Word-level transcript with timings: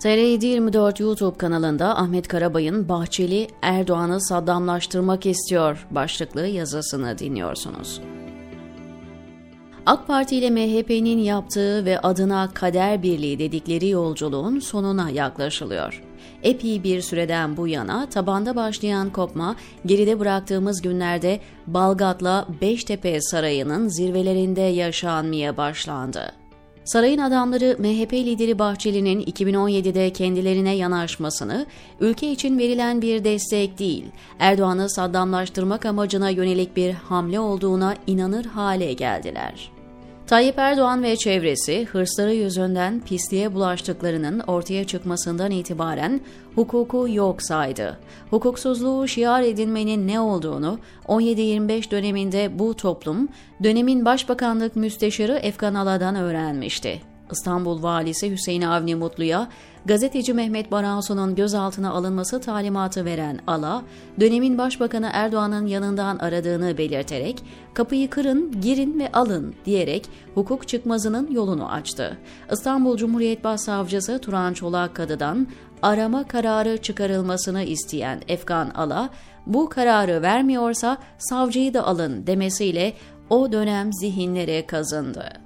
TR724 0.00 1.02
YouTube 1.02 1.38
kanalında 1.38 1.98
Ahmet 1.98 2.28
Karabay'ın 2.28 2.88
Bahçeli 2.88 3.48
Erdoğan'ı 3.62 4.20
saddamlaştırmak 4.20 5.26
istiyor 5.26 5.86
başlıklı 5.90 6.46
yazısını 6.46 7.18
dinliyorsunuz. 7.18 8.00
AK 9.86 10.06
Parti 10.06 10.36
ile 10.36 10.50
MHP'nin 10.50 11.18
yaptığı 11.18 11.84
ve 11.84 12.00
adına 12.00 12.50
kader 12.54 13.02
birliği 13.02 13.38
dedikleri 13.38 13.88
yolculuğun 13.88 14.58
sonuna 14.58 15.10
yaklaşılıyor. 15.10 16.02
Epey 16.42 16.82
bir 16.82 17.00
süreden 17.00 17.56
bu 17.56 17.68
yana 17.68 18.08
tabanda 18.08 18.56
başlayan 18.56 19.10
kopma 19.10 19.56
geride 19.86 20.20
bıraktığımız 20.20 20.82
günlerde 20.82 21.40
Balgat'la 21.66 22.46
Beştepe 22.60 23.20
Sarayı'nın 23.20 23.88
zirvelerinde 23.88 24.60
yaşanmaya 24.60 25.56
başlandı. 25.56 26.45
Sarayın 26.86 27.18
adamları 27.18 27.76
MHP 27.78 28.12
lideri 28.12 28.58
Bahçeli'nin 28.58 29.22
2017'de 29.22 30.10
kendilerine 30.10 30.76
yanaşmasını 30.76 31.66
ülke 32.00 32.30
için 32.32 32.58
verilen 32.58 33.02
bir 33.02 33.24
destek 33.24 33.78
değil, 33.78 34.04
Erdoğan'ı 34.38 34.90
saddamlaştırmak 34.90 35.86
amacına 35.86 36.30
yönelik 36.30 36.76
bir 36.76 36.92
hamle 36.92 37.40
olduğuna 37.40 37.94
inanır 38.06 38.44
hale 38.44 38.92
geldiler. 38.92 39.75
Tayyip 40.26 40.58
Erdoğan 40.58 41.02
ve 41.02 41.16
çevresi 41.16 41.84
hırsları 41.84 42.34
yüzünden 42.34 43.00
pisliğe 43.00 43.54
bulaştıklarının 43.54 44.40
ortaya 44.40 44.84
çıkmasından 44.84 45.50
itibaren 45.50 46.20
hukuku 46.54 47.08
yok 47.08 47.42
saydı. 47.42 47.98
Hukuksuzluğu 48.30 49.08
şiar 49.08 49.42
edinmenin 49.42 50.08
ne 50.08 50.20
olduğunu 50.20 50.78
17-25 51.08 51.90
döneminde 51.90 52.58
bu 52.58 52.74
toplum 52.74 53.28
dönemin 53.64 54.04
Başbakanlık 54.04 54.76
Müsteşarı 54.76 55.36
Efkan 55.36 55.74
Ala'dan 55.74 56.16
öğrenmişti. 56.16 57.00
İstanbul 57.30 57.82
Valisi 57.82 58.30
Hüseyin 58.30 58.62
Avni 58.62 58.94
Mutlu'ya 58.94 59.48
gazeteci 59.84 60.34
Mehmet 60.34 60.72
Baransu'nun 60.72 61.34
gözaltına 61.34 61.90
alınması 61.90 62.40
talimatı 62.40 63.04
veren 63.04 63.38
Ala, 63.46 63.82
dönemin 64.20 64.58
Başbakanı 64.58 65.10
Erdoğan'ın 65.12 65.66
yanından 65.66 66.18
aradığını 66.18 66.78
belirterek 66.78 67.42
kapıyı 67.74 68.10
kırın, 68.10 68.60
girin 68.60 68.98
ve 68.98 69.12
alın 69.12 69.54
diyerek 69.64 70.08
hukuk 70.34 70.68
çıkmazının 70.68 71.30
yolunu 71.30 71.72
açtı. 71.72 72.18
İstanbul 72.52 72.96
Cumhuriyet 72.96 73.44
Başsavcısı 73.44 74.18
Turan 74.18 74.52
Çolak 74.52 74.94
Kadı'dan 74.94 75.46
arama 75.82 76.24
kararı 76.24 76.76
çıkarılmasını 76.76 77.62
isteyen 77.62 78.22
Efkan 78.28 78.70
Ala, 78.70 79.10
bu 79.46 79.68
kararı 79.68 80.22
vermiyorsa 80.22 80.98
savcıyı 81.18 81.74
da 81.74 81.86
alın 81.86 82.26
demesiyle 82.26 82.92
o 83.30 83.52
dönem 83.52 83.92
zihinlere 83.92 84.66
kazındı. 84.66 85.45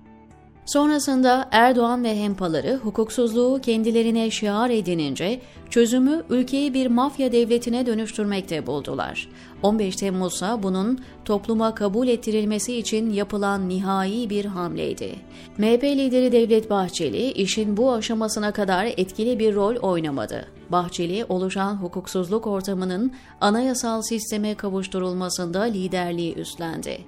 Sonrasında 0.72 1.48
Erdoğan 1.52 2.04
ve 2.04 2.22
hempaları 2.22 2.76
hukuksuzluğu 2.76 3.60
kendilerine 3.62 4.30
şiar 4.30 4.70
edinince 4.70 5.40
çözümü 5.70 6.22
ülkeyi 6.30 6.74
bir 6.74 6.86
mafya 6.86 7.32
devletine 7.32 7.86
dönüştürmekte 7.86 8.66
buldular. 8.66 9.28
15 9.62 9.96
Temmuz'sa 9.96 10.62
bunun 10.62 10.98
topluma 11.24 11.74
kabul 11.74 12.08
ettirilmesi 12.08 12.76
için 12.76 13.10
yapılan 13.10 13.68
nihai 13.68 14.30
bir 14.30 14.44
hamleydi. 14.44 15.14
MHP 15.58 15.84
lideri 15.84 16.32
Devlet 16.32 16.70
Bahçeli 16.70 17.32
işin 17.32 17.76
bu 17.76 17.92
aşamasına 17.92 18.52
kadar 18.52 18.84
etkili 18.84 19.38
bir 19.38 19.54
rol 19.54 19.76
oynamadı. 19.76 20.46
Bahçeli 20.72 21.24
oluşan 21.28 21.76
hukuksuzluk 21.76 22.46
ortamının 22.46 23.12
anayasal 23.40 24.02
sisteme 24.02 24.54
kavuşturulmasında 24.54 25.62
liderliği 25.62 26.34
üstlendi. 26.34 26.98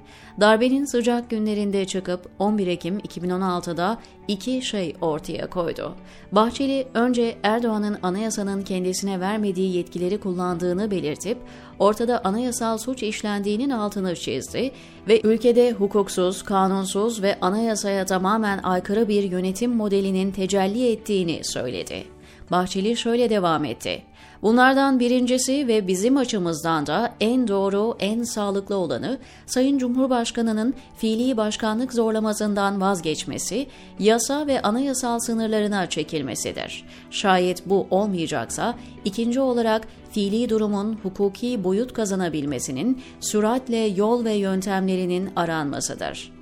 Darbenin 0.41 0.85
sıcak 0.85 1.31
günlerinde 1.31 1.85
çıkıp 1.85 2.29
11 2.39 2.67
Ekim 2.67 2.99
2016'da 2.99 3.99
iki 4.29 4.63
şey 4.63 4.97
ortaya 5.01 5.51
koydu. 5.51 5.95
Bahçeli 6.33 6.87
önce 6.95 7.37
Erdoğan'ın 7.43 7.99
anayasanın 8.03 8.63
kendisine 8.63 9.21
vermediği 9.21 9.77
yetkileri 9.77 10.21
kullandığını 10.21 10.91
belirtip 10.91 11.39
ortada 11.79 12.25
anayasal 12.43 12.79
suç 12.79 13.03
işlendiğinin 13.03 13.71
altını 13.71 14.15
çizdi 14.17 14.71
ve 15.09 15.21
ülkede 15.25 15.73
hukuksuz, 15.73 16.43
kanunsuz 16.43 17.23
ve 17.23 17.39
anayasaya 17.41 18.07
tamamen 18.07 18.61
aykırı 18.63 19.09
bir 19.09 19.23
yönetim 19.23 19.71
modelinin 19.71 20.31
tecelli 20.31 20.93
ettiğini 20.93 21.41
söyledi. 21.45 22.05
Bahçeli 22.51 22.97
şöyle 22.97 23.31
devam 23.31 23.65
etti. 23.65 24.03
Bunlardan 24.43 25.01
birincisi 25.01 25.69
ve 25.69 25.87
bizim 25.87 26.17
açımızdan 26.17 26.87
da 26.87 27.15
en 27.21 27.49
doğru, 27.49 27.97
en 28.01 28.23
sağlıklı 28.23 28.77
olanı 28.77 29.19
Sayın 29.47 29.79
Cumhurbaşkanı'nın 29.79 30.75
fiili 30.97 31.37
başkanlık 31.37 31.93
zorlamasından 31.93 32.81
vazgeçmesi, 32.81 33.67
yasa 33.99 34.47
ve 34.47 34.63
anayasal 34.63 35.19
sınırlarına 35.19 35.89
çekilmesidir. 35.89 36.85
Şayet 37.11 37.69
bu 37.69 37.87
olmayacaksa, 37.91 38.75
ikinci 39.05 39.41
olarak 39.41 39.89
fiili 40.11 40.49
durumun 40.49 40.99
hukuki 41.03 41.65
boyut 41.65 41.93
kazanabilmesinin 41.93 43.03
süratle 43.21 43.77
yol 43.77 44.25
ve 44.25 44.33
yöntemlerinin 44.33 45.31
aranmasıdır. 45.37 46.33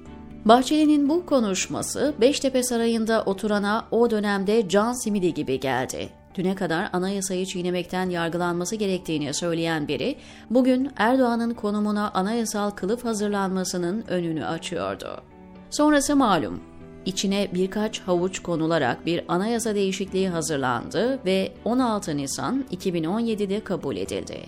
Bahçeli'nin 0.44 1.08
bu 1.08 1.26
konuşması 1.26 2.14
Beştepe 2.20 2.62
Sarayı'nda 2.62 3.22
oturana 3.26 3.86
o 3.90 4.10
dönemde 4.10 4.68
can 4.68 4.92
simidi 4.92 5.34
gibi 5.34 5.60
geldi. 5.60 6.19
Düne 6.34 6.54
kadar 6.54 6.90
anayasayı 6.92 7.46
çiğnemekten 7.46 8.10
yargılanması 8.10 8.76
gerektiğini 8.76 9.34
söyleyen 9.34 9.88
biri, 9.88 10.16
bugün 10.50 10.90
Erdoğan'ın 10.96 11.54
konumuna 11.54 12.10
anayasal 12.10 12.70
kılıf 12.70 13.04
hazırlanmasının 13.04 14.04
önünü 14.08 14.46
açıyordu. 14.46 15.22
Sonrası 15.70 16.16
malum. 16.16 16.60
İçine 17.06 17.48
birkaç 17.54 18.00
havuç 18.00 18.38
konularak 18.38 19.06
bir 19.06 19.22
anayasa 19.28 19.74
değişikliği 19.74 20.28
hazırlandı 20.28 21.18
ve 21.24 21.52
16 21.64 22.16
Nisan 22.16 22.64
2017'de 22.72 23.60
kabul 23.64 23.96
edildi. 23.96 24.40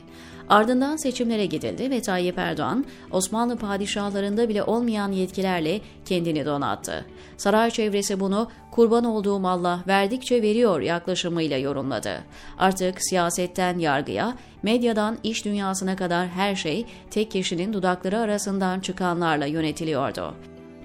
Ardından 0.48 0.96
seçimlere 0.96 1.46
gidildi 1.46 1.90
ve 1.90 2.02
Tayyip 2.02 2.38
Erdoğan 2.38 2.84
Osmanlı 3.10 3.56
padişahlarında 3.56 4.48
bile 4.48 4.62
olmayan 4.62 5.12
yetkilerle 5.12 5.80
kendini 6.04 6.46
donattı. 6.46 7.04
Saray 7.36 7.70
çevresi 7.70 8.20
bunu 8.20 8.48
kurban 8.70 9.04
olduğum 9.04 9.48
Allah 9.48 9.80
verdikçe 9.88 10.42
veriyor 10.42 10.80
yaklaşımıyla 10.80 11.58
yorumladı. 11.58 12.24
Artık 12.58 13.04
siyasetten 13.04 13.78
yargıya, 13.78 14.36
medyadan 14.62 15.18
iş 15.22 15.44
dünyasına 15.44 15.96
kadar 15.96 16.28
her 16.28 16.54
şey 16.56 16.86
tek 17.10 17.30
kişinin 17.30 17.72
dudakları 17.72 18.18
arasından 18.18 18.80
çıkanlarla 18.80 19.46
yönetiliyordu. 19.46 20.34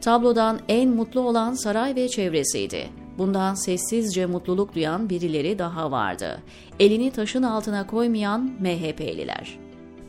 Tablodan 0.02 0.59
en 0.69 0.90
mutlu 0.90 1.22
olan 1.22 1.53
saray 1.53 1.96
ve 1.96 2.09
çevresiydi. 2.09 2.90
Bundan 3.18 3.53
sessizce 3.53 4.25
mutluluk 4.25 4.75
duyan 4.75 5.09
birileri 5.09 5.59
daha 5.59 5.91
vardı. 5.91 6.41
Elini 6.80 7.12
taşın 7.12 7.44
altına 7.44 7.88
koymayan 7.88 8.52
MHP'liler. 8.59 9.59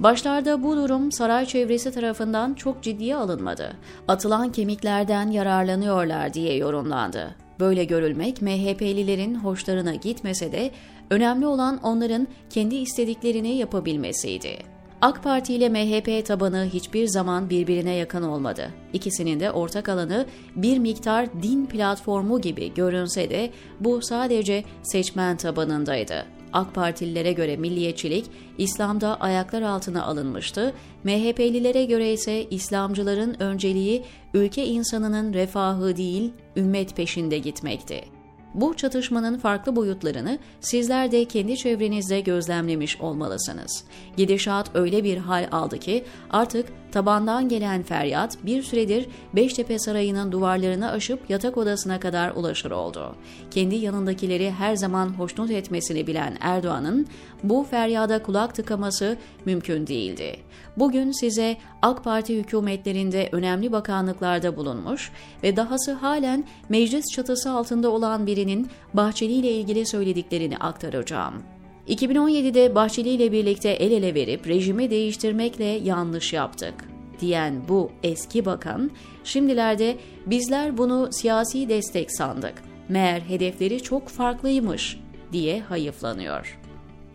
Başlarda 0.00 0.62
bu 0.62 0.76
durum 0.76 1.12
saray 1.12 1.46
çevresi 1.46 1.90
tarafından 1.90 2.54
çok 2.54 2.82
ciddiye 2.82 3.16
alınmadı. 3.16 3.76
Atılan 4.08 4.52
kemiklerden 4.52 5.30
yararlanıyorlar 5.30 6.34
diye 6.34 6.56
yorumlandı. 6.56 7.34
Böyle 7.60 7.84
görülmek 7.84 8.42
MHP'lilerin 8.42 9.34
hoşlarına 9.34 9.94
gitmese 9.94 10.52
de 10.52 10.70
önemli 11.10 11.46
olan 11.46 11.78
onların 11.82 12.28
kendi 12.50 12.76
istediklerini 12.76 13.56
yapabilmesiydi. 13.56 14.77
AK 15.02 15.22
Parti 15.22 15.54
ile 15.54 15.68
MHP 15.68 16.26
tabanı 16.26 16.68
hiçbir 16.72 17.06
zaman 17.06 17.50
birbirine 17.50 17.94
yakın 17.94 18.22
olmadı. 18.22 18.70
İkisinin 18.92 19.40
de 19.40 19.50
ortak 19.50 19.88
alanı 19.88 20.26
bir 20.56 20.78
miktar 20.78 21.42
din 21.42 21.66
platformu 21.66 22.40
gibi 22.40 22.74
görünse 22.74 23.30
de 23.30 23.50
bu 23.80 24.02
sadece 24.02 24.64
seçmen 24.82 25.36
tabanındaydı. 25.36 26.26
AK 26.52 26.74
Partililere 26.74 27.32
göre 27.32 27.56
milliyetçilik 27.56 28.26
İslam'da 28.58 29.20
ayaklar 29.20 29.62
altına 29.62 30.04
alınmıştı, 30.04 30.74
MHP'lilere 31.04 31.84
göre 31.84 32.12
ise 32.12 32.44
İslamcıların 32.44 33.42
önceliği 33.42 34.04
ülke 34.34 34.66
insanının 34.66 35.34
refahı 35.34 35.96
değil, 35.96 36.32
ümmet 36.56 36.96
peşinde 36.96 37.38
gitmekti. 37.38 38.17
Bu 38.60 38.76
çatışmanın 38.76 39.38
farklı 39.38 39.76
boyutlarını 39.76 40.38
sizler 40.60 41.12
de 41.12 41.24
kendi 41.24 41.56
çevrenizde 41.56 42.20
gözlemlemiş 42.20 43.00
olmalısınız. 43.00 43.84
Gidişat 44.16 44.70
öyle 44.74 45.04
bir 45.04 45.16
hal 45.16 45.48
aldı 45.52 45.78
ki 45.78 46.04
artık 46.30 46.66
tabandan 46.92 47.48
gelen 47.48 47.82
feryat 47.82 48.38
bir 48.46 48.62
süredir 48.62 49.08
Beştepe 49.34 49.78
Sarayı'nın 49.78 50.32
duvarlarını 50.32 50.90
aşıp 50.90 51.30
yatak 51.30 51.56
odasına 51.56 52.00
kadar 52.00 52.30
ulaşır 52.30 52.70
oldu. 52.70 53.14
Kendi 53.50 53.74
yanındakileri 53.74 54.50
her 54.50 54.76
zaman 54.76 55.08
hoşnut 55.08 55.50
etmesini 55.50 56.06
bilen 56.06 56.36
Erdoğan'ın 56.40 57.06
bu 57.42 57.66
feryada 57.70 58.22
kulak 58.22 58.54
tıkaması 58.54 59.16
mümkün 59.44 59.86
değildi. 59.86 60.36
Bugün 60.76 61.12
size 61.12 61.56
AK 61.82 62.04
Parti 62.04 62.36
hükümetlerinde 62.38 63.28
önemli 63.32 63.72
bakanlıklarda 63.72 64.56
bulunmuş 64.56 65.12
ve 65.42 65.56
dahası 65.56 65.92
halen 65.92 66.44
meclis 66.68 67.04
çatısı 67.12 67.50
altında 67.50 67.90
olan 67.90 68.26
birinin 68.26 68.68
Bahçeli 68.94 69.32
ile 69.32 69.52
ilgili 69.52 69.86
söylediklerini 69.86 70.56
aktaracağım. 70.56 71.57
2017'de 71.88 72.74
Bahçeli 72.74 73.08
ile 73.08 73.32
birlikte 73.32 73.70
el 73.70 73.92
ele 73.92 74.14
verip 74.14 74.48
rejimi 74.48 74.90
değiştirmekle 74.90 75.64
yanlış 75.64 76.32
yaptık 76.32 76.74
diyen 77.20 77.54
bu 77.68 77.90
eski 78.02 78.44
bakan, 78.44 78.90
şimdilerde 79.24 79.96
bizler 80.26 80.78
bunu 80.78 81.08
siyasi 81.12 81.68
destek 81.68 82.12
sandık. 82.12 82.54
Meğer 82.88 83.20
hedefleri 83.20 83.82
çok 83.82 84.08
farklıymış 84.08 85.00
diye 85.32 85.60
hayıflanıyor. 85.60 86.58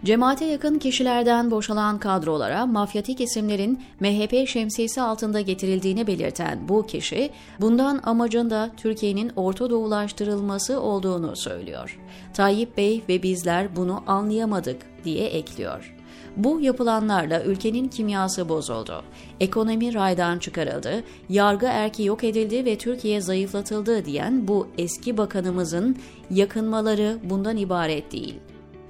Cemaate 0.03 0.45
yakın 0.45 0.79
kişilerden 0.79 1.51
boşalan 1.51 1.99
kadrolara 1.99 2.65
mafyatik 2.65 3.21
isimlerin 3.21 3.83
MHP 3.99 4.47
şemsiyesi 4.47 5.01
altında 5.01 5.41
getirildiğini 5.41 6.07
belirten 6.07 6.59
bu 6.69 6.85
kişi, 6.87 7.29
bundan 7.61 7.99
amacın 8.03 8.49
da 8.49 8.71
Türkiye'nin 8.77 9.31
Orta 9.35 9.69
Doğulaştırılması 9.69 10.81
olduğunu 10.81 11.35
söylüyor. 11.35 11.99
Tayyip 12.33 12.77
Bey 12.77 13.03
ve 13.09 13.23
bizler 13.23 13.75
bunu 13.75 14.03
anlayamadık 14.07 14.81
diye 15.03 15.27
ekliyor. 15.27 15.95
Bu 16.37 16.61
yapılanlarla 16.61 17.43
ülkenin 17.43 17.87
kimyası 17.87 18.49
bozuldu. 18.49 19.03
Ekonomi 19.39 19.93
raydan 19.93 20.39
çıkarıldı, 20.39 21.03
yargı 21.29 21.65
erki 21.65 22.03
yok 22.03 22.23
edildi 22.23 22.65
ve 22.65 22.77
Türkiye 22.77 23.21
zayıflatıldı 23.21 24.05
diyen 24.05 24.47
bu 24.47 24.67
eski 24.77 25.17
bakanımızın 25.17 25.97
yakınmaları 26.31 27.17
bundan 27.23 27.57
ibaret 27.57 28.11
değil. 28.11 28.39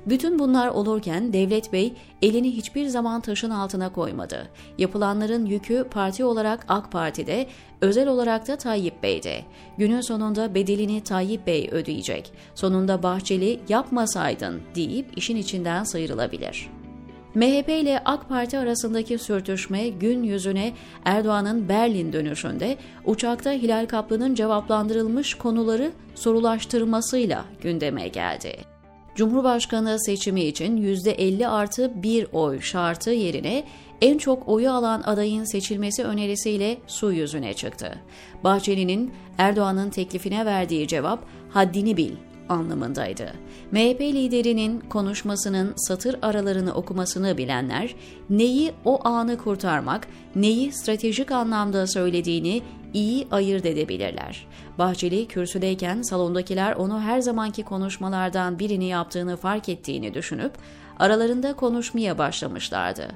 Bütün 0.06 0.40
bunlar 0.40 0.68
olurken 0.68 1.34
Devlet 1.34 1.74
Bey 1.74 1.94
elini 2.22 2.56
hiçbir 2.56 2.88
zaman 2.88 3.22
taşın 3.22 3.50
altına 3.50 3.92
koymadı. 3.92 4.50
Yapılanların 4.78 5.46
yükü 5.46 5.88
parti 5.92 6.26
olarak 6.26 6.66
AK 6.68 6.92
Parti'de, 6.92 7.48
özel 7.82 8.08
olarak 8.08 8.48
da 8.48 8.56
Tayyip 8.56 9.04
Bey'de. 9.04 9.42
Günün 9.78 10.02
sonunda 10.02 10.56
bedelini 10.56 11.04
Tayyip 11.04 11.48
Bey 11.48 11.70
ödeyecek. 11.72 12.32
Sonunda 12.56 13.04
Bahçeli 13.04 13.60
yapmasaydın 13.70 14.62
deyip 14.76 15.18
işin 15.18 15.36
içinden 15.36 15.84
sıyrılabilir. 15.84 16.70
MHP 17.36 17.70
ile 17.70 18.02
AK 18.06 18.30
Parti 18.30 18.58
arasındaki 18.58 19.18
sürtüşme 19.18 19.90
gün 19.90 20.24
yüzüne 20.24 20.74
Erdoğan'ın 21.06 21.70
Berlin 21.70 22.14
dönüşünde 22.14 22.78
uçakta 23.06 23.52
Hilal 23.52 23.86
Kaplı'nın 23.86 24.36
cevaplandırılmış 24.36 25.34
konuları 25.34 25.92
sorulaştırmasıyla 26.16 27.46
gündeme 27.62 28.08
geldi. 28.08 28.73
Cumhurbaşkanı 29.16 30.00
seçimi 30.00 30.44
için 30.44 30.78
%50 30.78 31.48
artı 31.48 32.04
bir 32.04 32.28
oy 32.32 32.62
şartı 32.62 33.10
yerine 33.10 33.64
en 34.02 34.18
çok 34.18 34.48
oyu 34.48 34.72
alan 34.72 35.02
adayın 35.02 35.44
seçilmesi 35.44 36.04
önerisiyle 36.04 36.78
su 36.88 37.12
yüzüne 37.12 37.54
çıktı. 37.54 38.00
Bahçeli'nin 38.44 39.14
Erdoğan'ın 39.38 39.90
teklifine 39.90 40.46
verdiği 40.46 40.88
cevap 40.88 41.26
haddini 41.50 41.98
bil 41.98 42.12
anlamındaydı. 42.50 43.34
MHP 43.72 44.02
liderinin 44.02 44.80
konuşmasının 44.80 45.74
satır 45.76 46.16
aralarını 46.22 46.74
okumasını 46.74 47.38
bilenler 47.38 47.96
neyi 48.30 48.72
o 48.86 49.08
anı 49.08 49.38
kurtarmak, 49.38 50.08
neyi 50.36 50.72
stratejik 50.72 51.32
anlamda 51.32 51.88
söylediğini 51.88 52.62
iyi 52.94 53.28
ayırt 53.32 53.66
edebilirler. 53.66 54.48
Bahçeli 54.78 55.28
kürsüdeyken 55.28 56.02
salondakiler 56.02 56.76
onu 56.76 57.02
her 57.02 57.20
zamanki 57.20 57.64
konuşmalardan 57.64 58.60
birini 58.60 58.86
yaptığını 58.86 59.38
fark 59.38 59.70
ettiğini 59.70 60.14
düşünüp 60.14 60.52
aralarında 61.00 61.54
konuşmaya 61.54 62.18
başlamışlardı. 62.18 63.08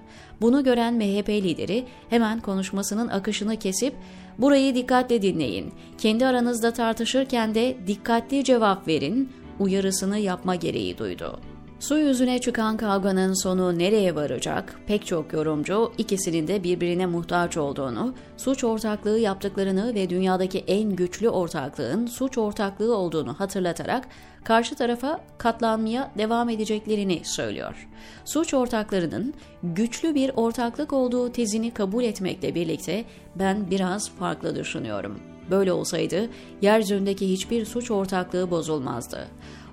Bunu 0.41 0.63
gören 0.63 0.93
MHP 0.93 1.29
lideri 1.29 1.85
hemen 2.09 2.39
konuşmasının 2.39 3.07
akışını 3.07 3.59
kesip 3.59 3.93
"Burayı 4.37 4.75
dikkatle 4.75 5.21
dinleyin. 5.21 5.73
Kendi 5.97 6.25
aranızda 6.25 6.73
tartışırken 6.73 7.55
de 7.55 7.77
dikkatli 7.87 8.43
cevap 8.43 8.87
verin." 8.87 9.31
uyarısını 9.59 10.17
yapma 10.19 10.55
gereği 10.55 10.97
duydu. 10.97 11.39
Su 11.79 11.97
yüzüne 11.97 12.41
çıkan 12.41 12.77
kavganın 12.77 13.43
sonu 13.43 13.79
nereye 13.79 14.15
varacak? 14.15 14.79
Pek 14.87 15.05
çok 15.05 15.33
yorumcu 15.33 15.91
ikisinin 15.97 16.47
de 16.47 16.63
birbirine 16.63 17.05
muhtaç 17.05 17.57
olduğunu, 17.57 18.15
suç 18.37 18.63
ortaklığı 18.63 19.19
yaptıklarını 19.19 19.95
ve 19.95 20.09
dünyadaki 20.09 20.59
en 20.59 20.95
güçlü 20.95 21.29
ortaklığın 21.29 22.05
suç 22.05 22.37
ortaklığı 22.37 22.97
olduğunu 22.97 23.33
hatırlatarak 23.33 24.07
karşı 24.43 24.75
tarafa 24.75 25.21
katlanmaya 25.37 26.11
devam 26.17 26.49
edeceklerini 26.49 27.21
söylüyor. 27.23 27.87
Suç 28.25 28.53
ortaklarının 28.53 29.33
güçlü 29.63 30.15
bir 30.15 30.31
ortaklık 30.35 30.93
olduğu 30.93 31.31
tezini 31.31 31.71
kabul 31.71 32.03
etmekle 32.03 32.55
birlikte 32.55 33.05
ben 33.35 33.71
biraz 33.71 34.11
farklı 34.11 34.55
düşünüyorum. 34.55 35.19
Böyle 35.51 35.73
olsaydı 35.73 36.29
yeryüzündeki 36.61 37.31
hiçbir 37.31 37.65
suç 37.65 37.91
ortaklığı 37.91 38.51
bozulmazdı. 38.51 39.27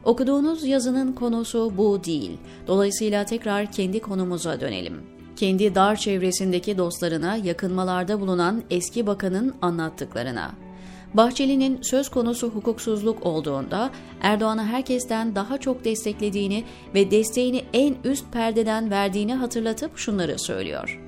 Okuduğunuz 0.05 0.65
yazının 0.65 1.13
konusu 1.13 1.73
bu 1.77 2.05
değil. 2.05 2.39
Dolayısıyla 2.67 3.25
tekrar 3.25 3.73
kendi 3.73 4.01
konumuza 4.01 4.61
dönelim. 4.61 5.03
Kendi 5.37 5.75
dar 5.75 5.97
çevresindeki 5.97 6.79
dostlarına 6.79 7.37
yakınmalarda 7.37 8.21
bulunan 8.21 8.63
eski 8.71 9.07
bakanın 9.07 9.55
anlattıklarına. 9.63 10.51
Bahçeli'nin 11.15 11.83
söz 11.83 12.09
konusu 12.09 12.49
hukuksuzluk 12.49 13.27
olduğunda 13.27 13.91
Erdoğan'ı 14.23 14.65
herkesten 14.65 15.35
daha 15.35 15.59
çok 15.59 15.85
desteklediğini 15.85 16.65
ve 16.95 17.11
desteğini 17.11 17.63
en 17.73 17.95
üst 18.05 18.33
perdeden 18.33 18.91
verdiğini 18.91 19.35
hatırlatıp 19.35 19.99
şunları 19.99 20.39
söylüyor. 20.39 21.01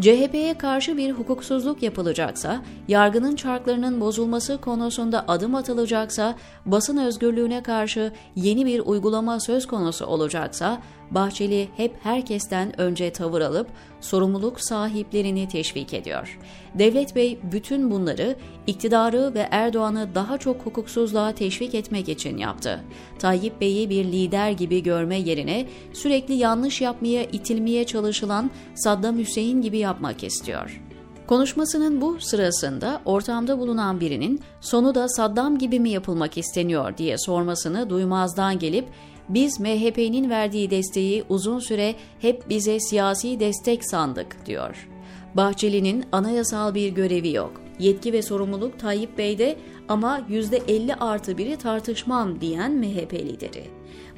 CHP'ye 0.00 0.58
karşı 0.58 0.96
bir 0.96 1.12
hukuksuzluk 1.12 1.82
yapılacaksa, 1.82 2.62
yargının 2.88 3.36
çarklarının 3.36 4.00
bozulması 4.00 4.60
konusunda 4.60 5.24
adım 5.28 5.54
atılacaksa, 5.54 6.34
basın 6.66 6.96
özgürlüğüne 6.96 7.62
karşı 7.62 8.12
yeni 8.36 8.66
bir 8.66 8.80
uygulama 8.80 9.40
söz 9.40 9.66
konusu 9.66 10.06
olacaksa, 10.06 10.82
Bahçeli 11.10 11.68
hep 11.76 11.96
herkesten 12.02 12.80
önce 12.80 13.12
tavır 13.12 13.40
alıp 13.40 13.66
sorumluluk 14.00 14.60
sahiplerini 14.60 15.48
teşvik 15.48 15.94
ediyor. 15.94 16.38
Devlet 16.74 17.16
Bey 17.16 17.38
bütün 17.52 17.90
bunları 17.90 18.36
iktidarı 18.66 19.34
ve 19.34 19.48
Erdoğan'ı 19.50 20.08
daha 20.14 20.38
çok 20.38 20.66
hukuksuzluğa 20.66 21.32
teşvik 21.32 21.74
etmek 21.74 22.08
için 22.08 22.38
yaptı. 22.38 22.80
Tayyip 23.18 23.60
Bey'i 23.60 23.90
bir 23.90 24.04
lider 24.04 24.50
gibi 24.50 24.82
görme 24.82 25.18
yerine 25.18 25.66
sürekli 25.92 26.34
yanlış 26.34 26.80
yapmaya 26.80 27.24
itilmeye 27.24 27.84
çalışılan 27.84 28.50
Saddam 28.74 29.18
Hüseyin 29.18 29.62
gibi 29.62 29.78
yapmak 29.78 30.24
istiyor. 30.24 30.80
Konuşmasının 31.26 32.00
bu 32.00 32.20
sırasında 32.20 33.00
ortamda 33.04 33.58
bulunan 33.58 34.00
birinin 34.00 34.40
sonu 34.60 34.94
da 34.94 35.08
Saddam 35.08 35.58
gibi 35.58 35.80
mi 35.80 35.90
yapılmak 35.90 36.38
isteniyor 36.38 36.96
diye 36.96 37.18
sormasını 37.18 37.90
duymazdan 37.90 38.58
gelip 38.58 38.88
biz 39.28 39.60
MHP'nin 39.60 40.30
verdiği 40.30 40.70
desteği 40.70 41.24
uzun 41.28 41.58
süre 41.58 41.94
hep 42.20 42.48
bize 42.48 42.80
siyasi 42.80 43.40
destek 43.40 43.84
sandık 43.84 44.46
diyor. 44.46 44.88
Bahçeli'nin 45.34 46.04
anayasal 46.12 46.74
bir 46.74 46.88
görevi 46.88 47.32
yok. 47.32 47.60
Yetki 47.78 48.12
ve 48.12 48.22
sorumluluk 48.22 48.78
Tayyip 48.78 49.18
Bey'de 49.18 49.56
ama 49.88 50.20
%50 50.30 50.94
artı 50.94 51.32
1'i 51.32 51.56
tartışmam 51.56 52.40
diyen 52.40 52.72
MHP 52.72 53.12
lideri. 53.12 53.64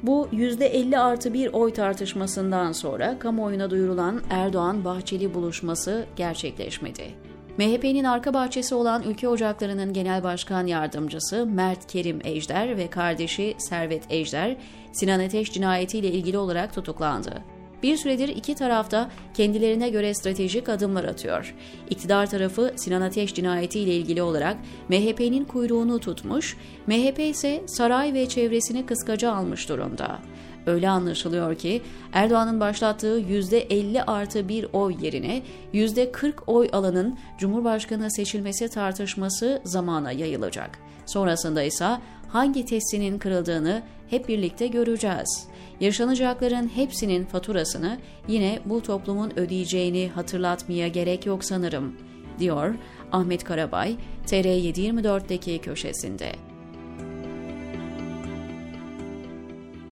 Bu 0.03 0.27
%50 0.31 0.99
artı 0.99 1.33
1 1.33 1.53
oy 1.53 1.73
tartışmasından 1.73 2.71
sonra 2.71 3.19
kamuoyuna 3.19 3.69
duyurulan 3.69 4.21
Erdoğan-Bahçeli 4.29 5.33
buluşması 5.33 6.05
gerçekleşmedi. 6.15 7.26
MHP'nin 7.57 8.03
arka 8.03 8.33
bahçesi 8.33 8.75
olan 8.75 9.03
Ülke 9.03 9.27
Ocakları'nın 9.27 9.93
Genel 9.93 10.23
Başkan 10.23 10.67
Yardımcısı 10.67 11.45
Mert 11.45 11.87
Kerim 11.87 12.19
Ejder 12.23 12.77
ve 12.77 12.89
kardeşi 12.89 13.55
Servet 13.57 14.03
Ejder, 14.09 14.57
Sinan 14.91 15.19
Ateş 15.19 15.53
cinayetiyle 15.53 16.11
ilgili 16.11 16.37
olarak 16.37 16.73
tutuklandı. 16.73 17.56
Bir 17.83 17.97
süredir 17.97 18.29
iki 18.29 18.55
tarafta 18.55 19.09
kendilerine 19.33 19.89
göre 19.89 20.13
stratejik 20.13 20.69
adımlar 20.69 21.03
atıyor. 21.03 21.55
İktidar 21.89 22.29
tarafı 22.29 22.73
Sinan 22.75 23.01
Ateş 23.01 23.33
cinayetiyle 23.33 23.95
ilgili 23.95 24.21
olarak 24.21 24.57
MHP'nin 24.89 25.45
kuyruğunu 25.45 25.99
tutmuş, 25.99 26.57
MHP 26.87 27.19
ise 27.19 27.63
saray 27.65 28.13
ve 28.13 28.29
çevresini 28.29 28.85
kıskaca 28.85 29.33
almış 29.33 29.69
durumda. 29.69 30.19
Öyle 30.67 30.89
anlaşılıyor 30.89 31.55
ki 31.55 31.81
Erdoğan'ın 32.13 32.59
başlattığı 32.59 33.19
%50 33.19 34.03
artı 34.03 34.49
bir 34.49 34.67
oy 34.73 34.95
yerine 35.01 35.41
%40 35.73 36.33
oy 36.47 36.69
alanın 36.71 37.17
Cumhurbaşkanı 37.37 38.11
seçilmesi 38.11 38.69
tartışması 38.69 39.61
zamana 39.63 40.11
yayılacak. 40.11 40.79
Sonrasında 41.05 41.63
ise 41.63 41.87
hangi 42.29 42.65
testinin 42.65 43.19
kırıldığını 43.19 43.83
hep 44.09 44.27
birlikte 44.27 44.67
göreceğiz. 44.67 45.47
Yaşanacakların 45.79 46.67
hepsinin 46.67 47.25
faturasını 47.25 47.97
yine 48.27 48.59
bu 48.65 48.81
toplumun 48.81 49.39
ödeyeceğini 49.39 50.09
hatırlatmaya 50.15 50.87
gerek 50.87 51.25
yok 51.25 51.43
sanırım, 51.43 51.95
diyor 52.39 52.75
Ahmet 53.11 53.43
Karabay, 53.43 53.95
TR724'deki 54.27 55.59
köşesinde. 55.59 56.46